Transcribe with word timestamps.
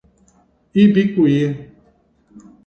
Ibicuí 0.83 1.41